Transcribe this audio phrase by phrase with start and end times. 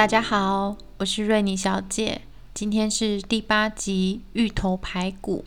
[0.00, 2.22] 大家好，我是瑞妮小姐。
[2.54, 5.44] 今天是第八集芋头排骨。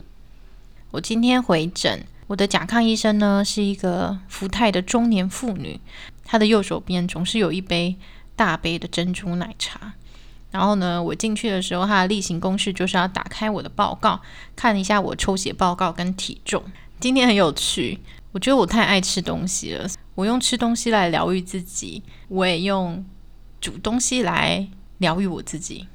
[0.92, 5.80] 我今天回诊，我的甲亢医生呢是一个福泰的中年妇女，
[6.24, 7.96] 她的右手边总是有一杯
[8.36, 9.94] 大杯的珍珠奶茶。
[10.52, 14.20] 然后呢，我进去的时候，她的例行公事就是要打开我的报告，
[14.54, 16.62] 看一下我抽血报告跟体重。
[17.00, 17.98] 今天很有趣，
[18.30, 23.04] 我觉得我太爱吃东西了，我用吃东西来疗愈自己，我也用。
[23.64, 25.88] 煮东西来疗愈我自己，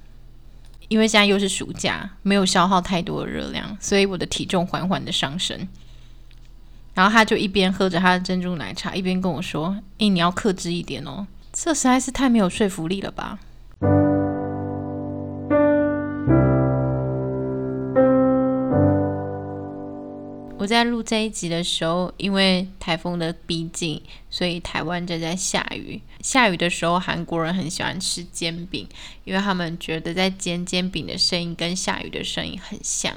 [0.88, 5.68] 因为现在又是暑假，没有消耗太多的热量，所以我的体重缓缓的上升。
[6.96, 13.38] 然后他就一边喝着他的珍珠奶茶，一边跟我说：“诶，你要克制一点哦。”这实在是太没有说服力了吧。
[20.70, 26.02] 在录这一集的时候，因为台风的逼近，所以台湾正在下雨。
[26.22, 28.88] 下雨的时候，韩国人很喜欢吃煎饼，
[29.26, 33.14] 因为他们觉得在煎煎饼的声音跟下雨的声音很像。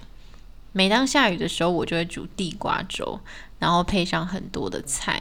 [0.73, 3.20] 每当下雨的时候，我就会煮地瓜粥，
[3.58, 5.20] 然后配上很多的菜。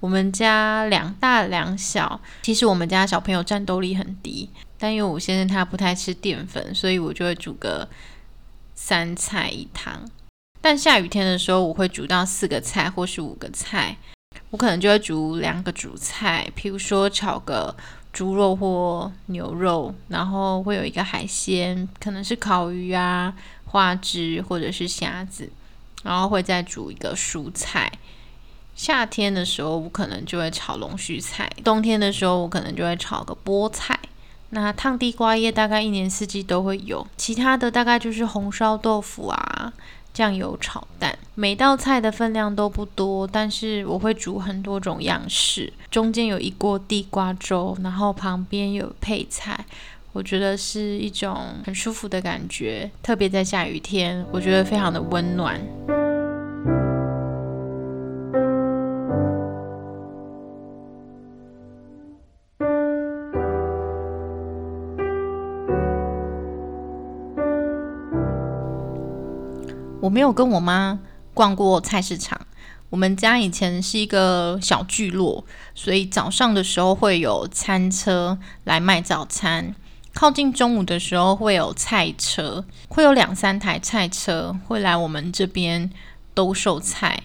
[0.00, 4.48] 我们家两大两小，其实我们家小朋友战斗力很低，
[4.78, 7.88] 但因为我先生他不太吃淀粉，所以我就会煮个
[8.74, 10.10] 三菜一汤。
[10.60, 13.96] 但下雨天的时候，我会煮到四个菜或是五个菜，
[14.50, 17.74] 我可能就会煮两个主菜，譬如说炒个
[18.12, 23.34] 猪肉或牛肉，然后会有一个海鲜，可能是烤鱼啊、
[23.66, 25.50] 花枝或者是虾子，
[26.02, 27.90] 然后会再煮一个蔬菜。
[28.76, 33.98] 夏天的时候，我可能就会炒龙须菜；冬天的时候，我可能就会炒个菠菜。
[34.50, 39.72] 那烫地瓜叶大概一年四季都会有，其他的大概就是红烧豆腐啊。
[40.12, 45.72] 酱油炒蛋，每道菜的分量都不多，但是我会煮很多种样式。
[45.90, 49.64] 中间有一锅地瓜粥，然后旁边有配菜，
[50.12, 52.90] 我觉得是一种很舒服的感觉。
[53.02, 55.60] 特别在下雨天，我觉得非常的温暖。
[70.10, 70.98] 没有跟我妈
[71.32, 72.40] 逛过菜市场。
[72.90, 75.44] 我们家以前是一个小聚落，
[75.76, 79.74] 所以早上的时候会有餐车来卖早餐。
[80.12, 85.88] 靠近中午的时候会有菜车，会有两三台菜车会来我们这边
[86.34, 87.22] 兜售菜。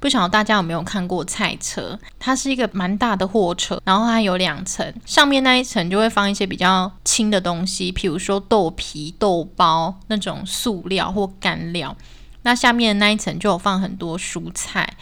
[0.00, 1.98] 不晓得大家有没有看过菜车？
[2.20, 11.96] 它是一个蛮大的货车，然后它有两层，上面那一层就会放一些比较轻的东西，譬如说豆皮、豆包那种塑料或干料。
[12.48, 14.94] 那下面那一层就有放很多蔬菜，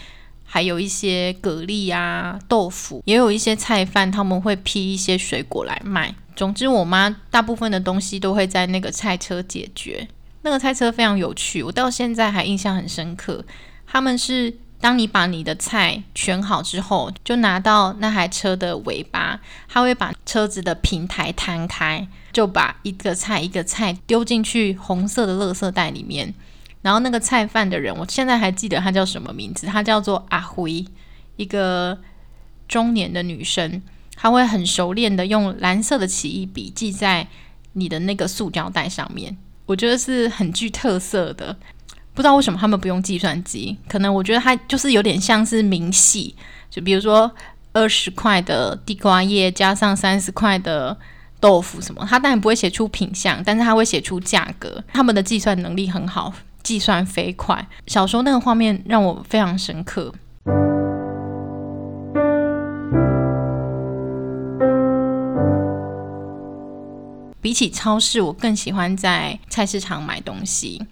[0.42, 6.12] 还有一些蛤蜊啊、豆腐，也有一些菜贩，他们会批一些水果来卖。
[6.34, 10.08] 总之，我妈大部分的东西都会在那个菜车解决。
[10.42, 13.44] 那个菜车非常有趣，我到现在还印象很深刻。
[13.86, 26.34] 他们是当你把你的菜选好之后，就拿到那台车的尾巴，他会把车子的平台摊开，就把一个菜一个菜丢进去红色的垃圾袋里面。
[26.86, 30.84] 然后那个菜贩的人，我现在还记得他叫什么名字，他叫做阿辉，
[31.34, 31.98] 一个
[32.68, 33.82] 中年的女生，
[34.14, 37.26] 她会很熟练的用蓝色的起异笔记在
[37.72, 39.36] 你的那个塑胶袋上面，
[39.66, 41.56] 我觉得是很具特色的。
[42.14, 46.36] 不知道为什么他们不用计算机，可能我觉得它就是有点像是明细，
[46.70, 47.28] 就比如说
[47.72, 50.96] 二十块的地瓜叶加上三十块的
[51.40, 56.32] 豆腐什么，他当然不会写出品相，但是他会写出价格，他们的计算能力很好。
[56.66, 60.12] 计算飞快，小时候那个画面让我非常深刻。
[67.40, 70.84] 比起超市，我更喜欢在菜市场买东西，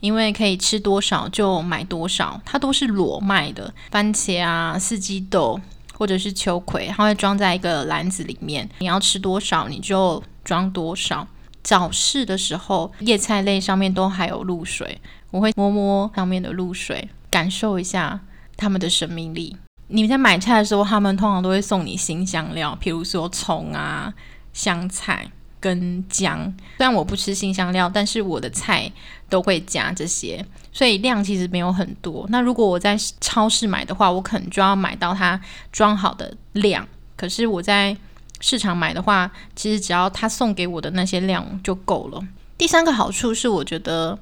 [0.00, 2.40] 因为可以吃多少就买多少。
[2.46, 5.60] 它都是裸卖的，番茄啊、四季豆
[5.92, 11.28] 或者是秋葵，它会装在一个篮子里面，你要吃多少你就装多少。
[11.68, 14.98] 早市的时候，叶菜类上面都还有露水，
[15.30, 18.18] 我会摸摸上面的露水，感受一下
[18.56, 19.54] 它们的生命力。
[19.88, 24.14] 你们在买菜的时候，他们通常都会送你新香料，比如说葱啊、
[24.54, 25.30] 香菜。
[25.60, 28.90] 跟姜，虽然我不吃新香料，但是我的菜
[29.28, 32.24] 都会加这些，所以量其实没有很多。
[32.28, 35.38] 那如果我在超市买的话，我可能就要买到它
[35.72, 36.86] 装好的量。
[37.16, 37.96] 可是我在
[38.40, 42.22] 市场买的话，其实只要他送给我的那些量就够了。
[42.56, 44.18] 第三个好处是，我觉得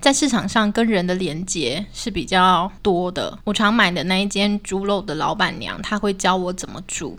[0.00, 3.38] 在市场上跟人的连接是比较多的。
[3.44, 7.18] 我常买的那一间猪肉的老板娘，她会教我怎么煮，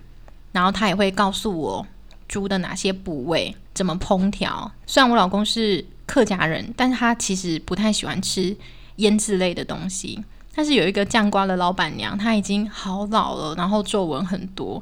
[0.51, 1.87] 然后她也会告诉我。
[2.25, 4.71] 猪的哪些部位怎么烹调？
[4.87, 8.55] 虽然我老公是客家人，但是他其实不太喜欢吃
[8.95, 10.23] 腌制类的东西。
[10.55, 14.81] 但是有一个酱瓜的老板娘，她已经好老了，然后皱纹很多。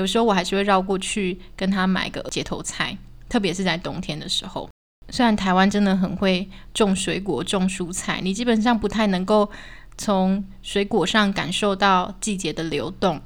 [0.00, 2.96] 有时候我还是会绕过去跟他买个街头菜，
[3.28, 4.68] 特别是在冬天的时候。
[5.10, 9.50] 虽然台湾真的很会种水果、种蔬菜，你基本上不太能够
[9.98, 13.20] 从水果上感受到季节的流动，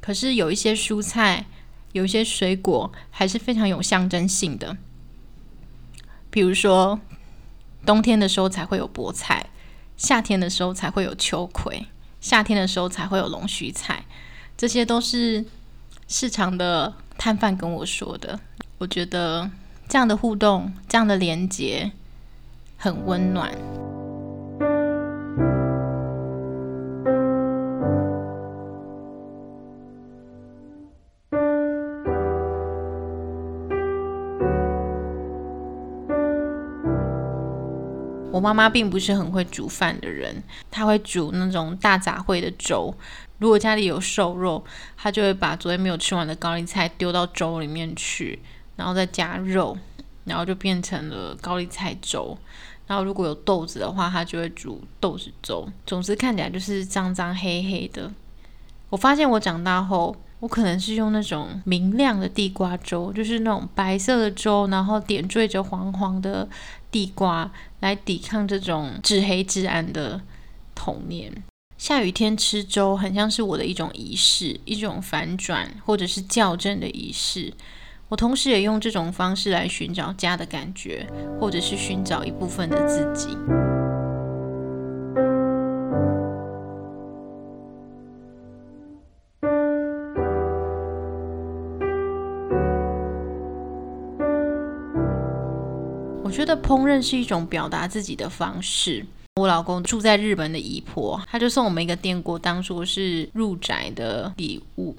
[0.00, 1.46] 可是有一些蔬菜。
[1.92, 4.76] 有一些水果还是非常有象征性的，
[6.28, 7.00] 比如说
[7.86, 9.46] 冬天的时候才会有菠菜，
[9.96, 11.86] 夏天的时候才会有秋葵，
[12.20, 14.04] 夏天的时候才会有龙须菜，
[14.58, 15.42] 这些都是
[16.08, 18.38] 市场的摊贩跟我说的。
[18.78, 19.50] 我觉得
[19.88, 21.90] 这样的互动，这样的连接
[22.76, 23.52] 很温暖。
[38.32, 42.94] 我妈妈并不是很会煮饭的人，她会煮那种大杂烩的粥。
[43.38, 44.64] 如果家里有瘦肉，
[44.96, 48.38] 他就会把昨天没有吃完的高丽菜丢到粥里面去，
[48.76, 49.76] 然后再加肉，
[50.24, 52.36] 然后就变成了高丽菜粥。
[52.86, 55.68] 然后如果有豆子的话，他就会煮豆子粥。
[55.84, 58.12] 总之看起来就是脏脏黑黑的。
[58.90, 60.16] 我发现我长大后。
[60.38, 66.46] 我可能是用那种明亮的地瓜粥，就是那种白色的粥，然后点缀着黄黄的
[66.90, 67.50] 地瓜，
[67.80, 70.20] 来抵抗这种至黑至暗的
[70.74, 71.32] 童年。
[71.78, 77.52] 下雨天吃粥，很像是我的一种仪式，一种反转或者是校正的仪式。
[78.08, 81.06] 我同时也用这种方式来寻找家的感觉，
[81.38, 83.36] 或者是寻找一部分的自己。
[96.24, 99.06] 我觉得烹饪是一种表达自己的方式。
[99.38, 104.96] 我老公住在日本的姨婆，他就送我们一个电锅，当做是入宅的礼物。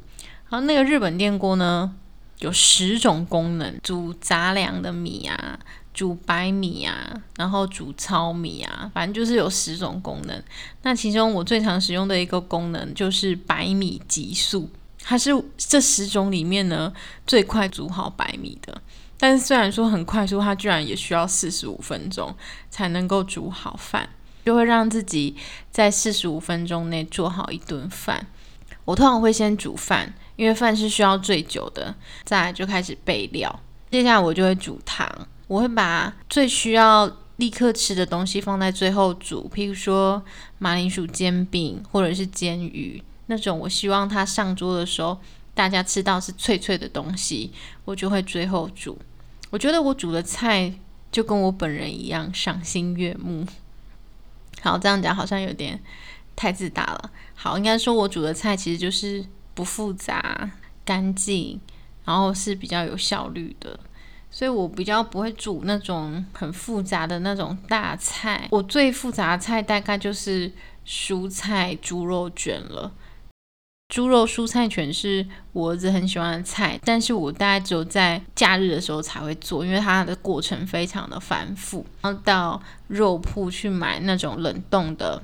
[0.48, 1.95] 然后那个日本电锅呢，
[2.38, 5.57] 有十种功能：煮杂粮的米啊，
[5.92, 10.44] 煮白米啊，然后煮糙米啊，反正就是有十种功能。
[10.84, 14.69] 那其中我最常使用的一个功能就是白米急速，
[15.01, 16.94] 它是这十种里面呢
[17.25, 18.80] 最快煮好白米的。
[19.19, 22.36] 但是虽然说很快速，它居然也需要四十五分钟
[22.69, 24.07] 才能够煮好饭，
[24.48, 25.36] 就会让自己
[25.70, 28.26] 在四十五分钟内做好一顿饭。
[28.86, 33.60] 我通常会先煮饭，因为饭是需要最久的，再来就开始备料。
[33.92, 35.06] 接下来我就会煮汤，
[35.48, 40.24] 我会把最需要立刻吃的东西放在最后煮，譬如说
[40.60, 45.20] 马铃薯煎饼或者是煎鱼那种，我希望它上桌的时候。
[45.54, 47.51] 大家吃到是脆脆的东西，
[47.84, 48.98] 我就会最后煮。
[49.50, 50.72] 我觉得我煮的菜
[51.12, 53.44] 就跟我本人一样赏心悦目。
[54.62, 55.80] 好，这样讲好像有点
[56.36, 57.12] 太自大了。
[57.36, 60.52] 好，应该说我煮的菜其实就是不复杂、
[60.84, 61.60] 干净，
[62.06, 63.80] 然后是比较有效率的。
[64.30, 68.48] 所以我比较不会煮那种很复杂的那种大菜。
[68.52, 70.52] 我最复杂的菜大概就是
[70.86, 72.92] 蔬菜猪肉卷了。
[73.89, 81.86] 猪肉蔬菜全是我儿子很喜欢的菜，但是我大概只有在假日的时候才会做，因为它的过程非常的繁复。
[82.01, 85.22] 然后到肉铺去买那种冷冻的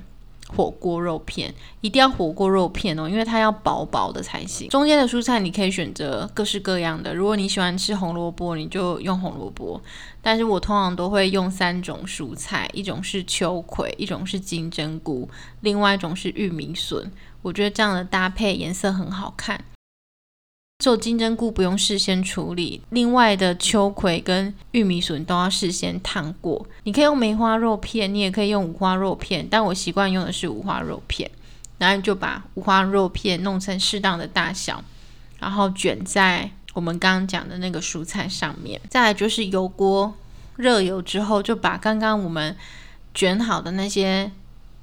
[0.48, 4.66] 火锅肉片，一定要火锅肉片哦，因为它要薄薄的才行。
[4.70, 9.78] 中间的蔬菜你可以选择各式各样的，如果你喜欢吃红萝卜，你就用红萝卜。
[10.22, 15.28] 但是我通常都会用三种蔬菜，一种是秋葵，一种是金针菇，
[15.60, 17.12] 另外一种是玉米笋。
[17.44, 19.62] 我觉得这样的搭配颜色很好看。
[20.78, 26.66] 做金针菇不用事先处理，另外的秋葵跟玉米笋都要事先烫过。
[26.82, 31.30] 你可以用梅花肉片，你也可以用五花肉片，但我习惯用的是五花肉片。
[31.76, 34.82] 然后就把五花肉片弄成适当的大小，
[35.38, 38.80] 然后卷在我们刚刚讲的那个蔬菜上面。
[38.88, 40.14] 再来就是油锅
[40.56, 42.56] 热油之后，就把刚刚我们
[43.12, 44.30] 卷好的那些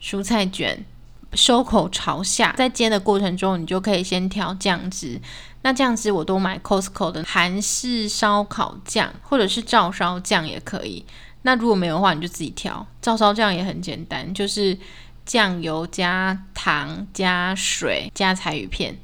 [0.01, 0.85] 蔬菜卷
[1.33, 5.19] 收口朝下，在煎的过程中，你就可以先调酱汁。
[5.63, 11.05] 那酱汁我都买 Costco 的韩式烧烤酱，或者是照烧酱也可以。
[11.43, 12.85] 那如果没有的话，你就自己调。
[13.01, 14.77] 照烧酱也很简单，就是
[15.25, 18.97] 酱油加糖加水加柴鱼片。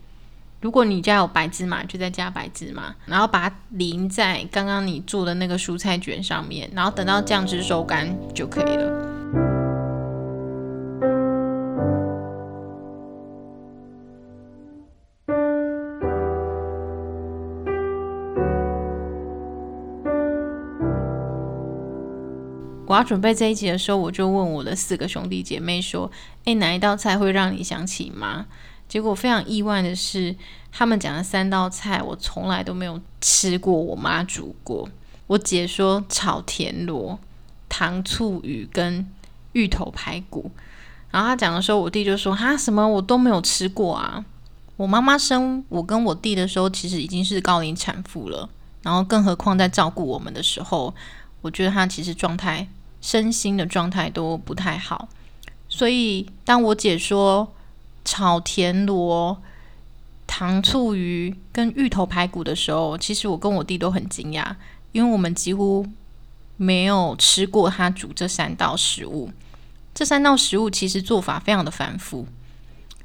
[0.59, 9.16] 如果你家有白芝麻，就再加白芝麻，然后把它淋在刚刚你做的那个蔬菜卷上面，然后等到酱汁收干就可以了。
[23.07, 26.11] 准备这一集的时候，我就问我的四个兄弟姐妹说
[26.43, 28.45] ：“诶，哪一道菜会让你想起妈？”
[28.89, 30.35] 结果非常意外的是，
[30.73, 34.89] 他们讲的三道菜我从来都没有吃过，我妈煮过。
[35.27, 37.17] 我姐说炒田螺、
[37.69, 39.09] 糖醋鱼跟
[39.53, 40.51] 芋头排骨。
[41.09, 44.25] 然后她讲的时候，我弟就说：“哈，什么我都没有吃过啊！”
[44.75, 48.49] 我妈妈生我跟我弟的时候，其实已经是高龄产妇了，
[48.81, 50.93] 然后更何况在照顾我们的时候，
[51.41, 52.67] 我觉得她其实状态。
[53.01, 55.07] 身心的状态都不太好，
[55.69, 57.53] 所以当我姐说
[58.03, 59.41] 炒田螺、
[60.25, 64.55] 糖醋鱼跟芋头排骨的时候，其实我跟我弟都很惊讶，
[64.91, 65.85] 因为我们几乎
[66.57, 69.31] 没有吃过他煮这三道食物。
[69.93, 72.27] 这三道食物其实做法非常的繁复。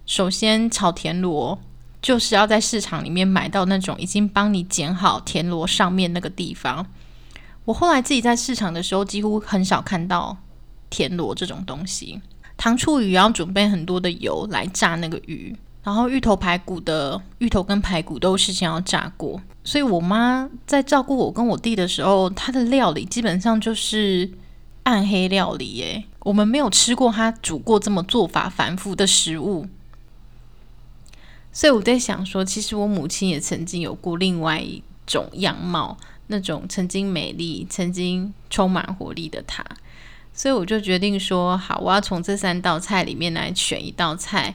[0.04, 1.58] 首先，炒田螺
[2.02, 6.86] 就是要在市场里面买到那种已经帮你剪好田螺上面那个地方。
[7.64, 10.36] 我后来自己在市场的时候，几乎很少看到
[10.90, 12.20] 田螺这种东西。
[12.56, 19.40] 糖醋鱼要准备很多的油来炸那个鱼，然后芋头排骨的芋头跟排骨都事先要炸过。
[19.64, 24.30] 所以我妈在照顾我跟我弟的时候，她的料理基本上就是
[24.82, 26.04] 暗黑料理耶。
[26.20, 29.66] 我们没有吃过她煮过这么做法繁复的食物。
[31.52, 35.96] 所以我在想说，其实我母亲也曾经有过另外一种样貌。
[36.32, 39.62] 那种曾经美丽、曾经充满活力的他，
[40.32, 44.54] 所以我就决定说：好，我要从这三道菜里面来选一道菜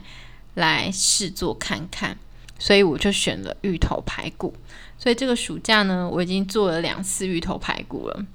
[0.54, 2.18] 来试做看看。
[2.60, 4.52] 所以我就选了芋头排骨。
[4.98, 8.26] 所以这个暑假呢，我已经做了两次芋头排骨了。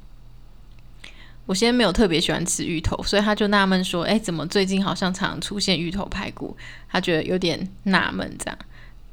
[1.46, 6.56] 我现在没有特别喜欢吃芋头，所以他就纳闷说：哎，怎么最近好像常出现芋头排骨？
[6.90, 8.34] 他觉得有点纳闷。
[8.40, 8.58] 这样，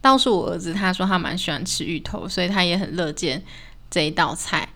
[0.00, 3.42] 倒是我儿子，他说他蛮喜欢吃芋头，所以他也很乐见。
[3.90, 4.68] 这一道菜，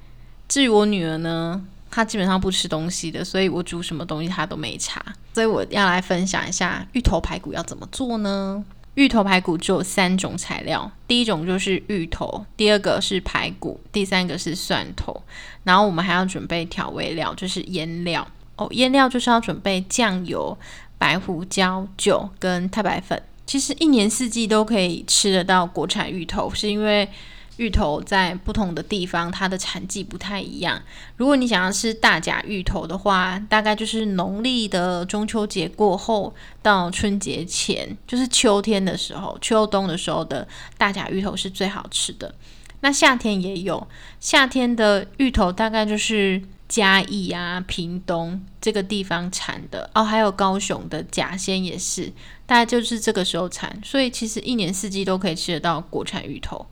[0.49, 5.01] 至于我女儿呢，她基本上不吃东西的，所以我煮什么东西她都没查。
[5.33, 8.65] 所以我要来分享一下芋头排骨要怎么做呢？
[8.95, 15.23] 芋头排骨只有三种材料，第一种就是芋头，第二个是排骨，第三个是蒜头。
[15.65, 18.69] 然后我们还要准备调味料，就是腌料哦。
[18.73, 20.57] 腌料就是要准备酱油、
[20.99, 23.21] 白胡椒、酒跟太白粉。
[23.47, 27.09] 其实一年四季都可以吃得到国产芋头，是因为。
[27.57, 30.83] 芋头在不同的地方，它的产季不太一样。
[31.17, 40.47] 如果你想要吃大甲芋头的话，大概就是农历的中秋节过后到春节前，就是秋天的时候、秋冬的时候的
[40.77, 42.35] 大甲芋头是最好吃的。
[42.81, 43.87] 那夏天也有，
[44.21, 52.13] 夏天的芋头大概就是嘉义啊、屏东这个地方产的哦，还有高雄的甲仙也是，
[52.45, 53.81] 大概就是这个时候产。
[53.83, 56.67] 所以其实一年四季都可以吃得到国产芋头。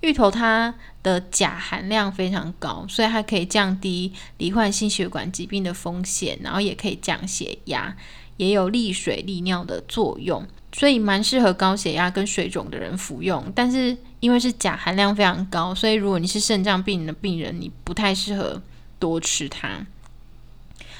[0.00, 7.96] 芋头它的钾含量非常高，所以它可以降低罹患心血管疾病的风险，然后也可以降血压，
[8.36, 13.52] 也有利水利尿的作用，所以蛮适合高血压跟水肿的人服用。
[13.56, 18.62] 但是因为是钾含量非常高，所以如果你是肾脏病的病人，你不太适合
[19.00, 19.84] 多吃它。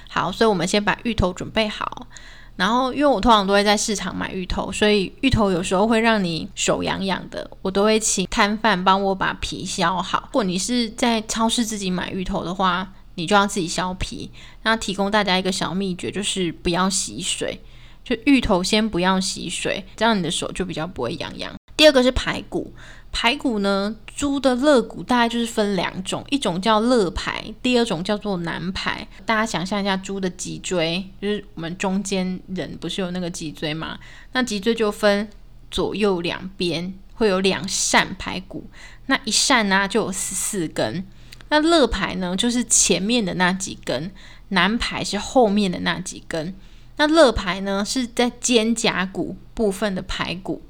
[0.09, 2.09] 好，所以我们先把芋头准备好。
[2.59, 10.25] 然后，因为我通常都会在市场买芋头，所以芋头有时候会让你手痒痒的，我都会请摊贩帮我把皮削好。
[10.25, 14.29] 如果你是在超市自己买芋头的话，你就要自己削皮。
[14.65, 17.61] 那提供大家一个小秘诀，就是不要洗水，
[18.03, 21.55] 就芋头先不要洗水，这样你的手就比较不会痒痒。
[21.77, 22.75] 第二个是排骨。
[23.11, 29.09] 排骨呢，猪的肋骨大概就是分两种，一种叫肋排，第二种叫做腩排。
[29.27, 33.99] 大家想象一下，猪的脊椎就是我们中间人不是有那个脊椎吗？
[34.33, 35.29] 那脊椎就分
[35.71, 38.69] 左右两边，会有两扇排骨，
[39.07, 41.05] 那一扇呢就有十四根。
[41.49, 44.13] 那肋排呢，就是前面的那几根，
[44.51, 46.55] 腩排是后面的那几根。
[46.99, 50.63] 那肋排呢，是在肩胛骨部分的排骨。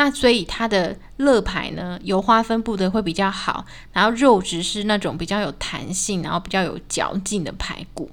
[0.00, 8.10] 那所以它的乐排呢，油花分布的会比较好，然后肉质是那种比较有弹性，然后比较有嚼劲的排骨。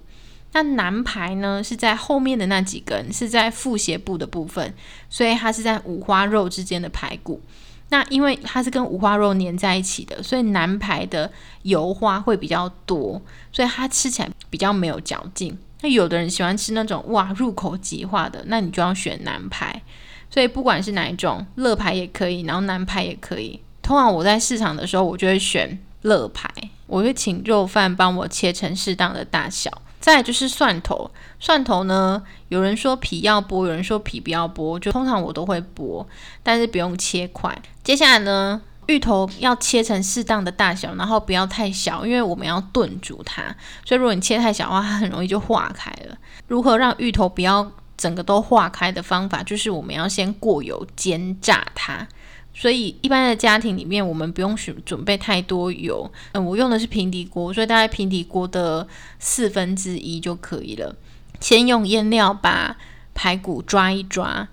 [0.52, 4.74] 那南排呢是在后面的那几根，是在腹斜部的部分，
[5.10, 7.42] 所以它是在五花肉之间的排骨。
[7.88, 13.22] 那因为它是跟五花肉粘在一起的，所以南排的油花会比较多，
[13.54, 15.58] 所以它吃起来比较没有嚼劲。
[15.80, 19.82] 那有的人喜欢吃那种哇入口即化的，那你就要选南排。
[20.30, 23.60] 所以不管是哪一种，乐排也可以，然后南排也可以。
[23.82, 26.50] 通常我在市场的时候，我就会选乐排，
[26.86, 29.72] 我会请肉贩帮我切成适当的大小。
[30.00, 36.06] 再就是蒜头，蒜头呢，有人说皮要剥，有人说皮不要剥，就通常我都会剥，
[36.44, 37.58] 但是不用切块。
[37.84, 43.44] 接下来呢，芋头要切成适当的大小，然后不要太小，因为我们要炖煮它，
[43.86, 46.16] 所以如果你切太小的话，它很容易就化开了。
[46.48, 47.72] 如何让芋头不要？
[47.98, 52.08] 整个都化开的方法，就是我们要先过油煎炸它。
[52.54, 56.12] 所以一般的家庭里面，我们不用准准备太多油。
[56.32, 58.88] 嗯，我用的是平底锅，所以大概平底锅的
[59.20, 60.96] 四分之一就可以了。
[61.40, 62.76] 先用腌料把
[63.14, 64.48] 排骨抓一抓，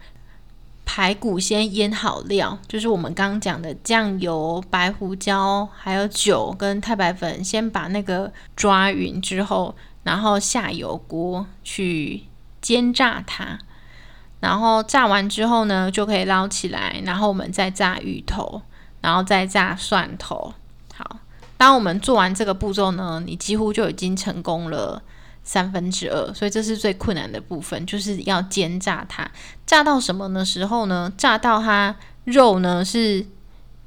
[0.85, 12.25] 排骨先腌好料，就是我们刚刚讲的酱油、白胡椒，还有酒跟太白粉，先把那个抓匀之后，然后下油锅去。
[12.65, 13.59] 煎炸它，
[14.41, 18.63] 然后炸完之后呢，就可以捞起来，然后我们再炸芋头，
[19.03, 20.55] 然后再炸蒜头。
[20.95, 21.19] 好，
[21.59, 25.03] 当我们做完这个步骤呢，你几乎就已经成功了
[25.43, 26.33] 三分之二。
[26.33, 29.31] 所以这是最困难的部分，就是要煎炸它。
[29.67, 31.13] 炸到什么的时候呢？
[31.19, 31.95] 炸到它
[32.25, 33.27] 肉呢是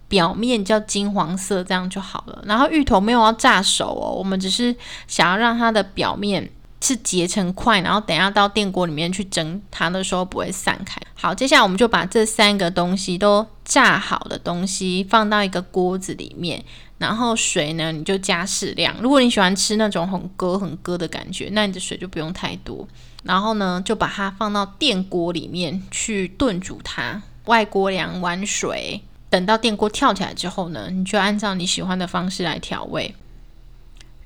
[0.07, 2.43] 表面叫金黄色，这样就好了。
[2.45, 4.75] 然后芋头没有要炸熟哦，我们只是
[5.07, 6.51] 想要让它的表面。
[6.81, 11.01] 是结成块，然后等下到电锅里面去蒸它的时候不会散开。
[11.15, 16.63] 好，接下来我们就把这三个东西都炸好的东西放到一个锅子里面，
[16.99, 18.95] 然后水呢你就加适量。
[19.01, 22.87] 如果你喜欢吃那种很割很割的感觉，那你的水就不用太多。
[23.23, 33.13] 然后呢就把它放到电锅里面去炖煮它，外锅两碗水，等到电锅跳起来之后呢，你就按照你喜欢的方式来调味。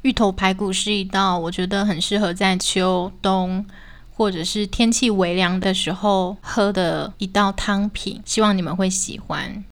[0.01, 3.63] 芋头排骨是一道我觉得很适合在秋冬
[4.09, 9.63] 或者是天气微凉的时候喝的一道汤品，希望你们会喜欢。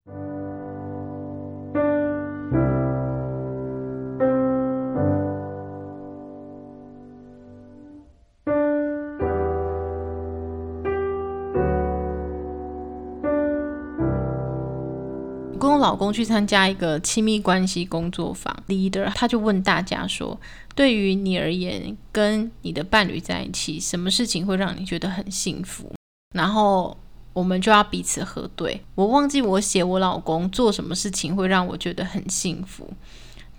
[16.00, 20.40] 公去参加一个亲密关系工作坊，leader 他就问大家说
[20.74, 25.92] ：“对于你而言，跟你的伴侣在一起，什么事情会让你觉得很幸福？”
[26.34, 26.98] 然后
[27.34, 28.82] 我们就要彼此核对。
[28.96, 32.92] 我忘记我写我老公做什么事情会让我觉得很幸福，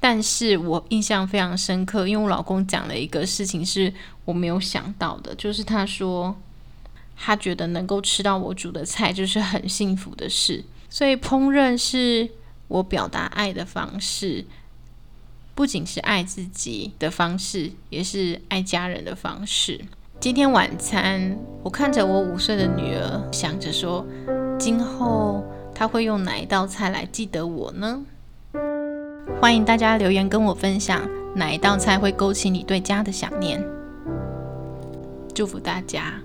[0.01, 3.93] 但是我印象非常深刻，因为我老公讲了一个事情是
[4.25, 6.35] 我没有想到的，就是他说
[7.17, 10.65] 他觉得能够吃到我煮的菜就是很幸福的事。
[10.91, 12.29] 所以，烹饪是
[12.67, 14.45] 我表达爱的方式，
[15.55, 19.81] 不仅是爱自己的方式，也是爱家人的方式。
[20.19, 24.05] 今天晚餐，我看着我五岁的女儿，想着说，
[24.59, 28.05] 今后她会用哪一道菜来记得我呢？
[29.41, 33.65] 欢迎大家留言跟我分享，哪一道菜会勾起你对家的想念？
[35.33, 36.21] 祝福大家。